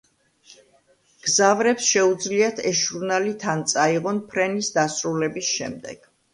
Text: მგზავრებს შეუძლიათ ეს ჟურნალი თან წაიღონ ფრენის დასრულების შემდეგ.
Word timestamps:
მგზავრებს 1.17 1.89
შეუძლიათ 1.91 2.63
ეს 2.71 2.81
ჟურნალი 2.87 3.35
თან 3.45 3.63
წაიღონ 3.75 4.25
ფრენის 4.35 4.75
დასრულების 4.81 5.55
შემდეგ. 5.55 6.15